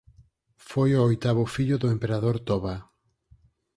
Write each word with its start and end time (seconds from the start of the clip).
Foi 0.69 0.89
o 0.95 1.05
oitavo 1.09 1.43
fillo 1.55 1.77
do 1.79 1.91
Emperador 1.95 2.35
Toba. 2.47 2.75